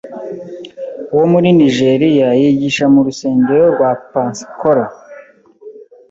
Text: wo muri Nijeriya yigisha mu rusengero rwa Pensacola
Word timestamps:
wo 1.15 1.25
muri 1.31 1.47
Nijeriya 1.57 2.27
yigisha 2.41 2.85
mu 2.93 2.99
rusengero 3.07 3.63
rwa 3.73 3.91
Pensacola 4.11 4.85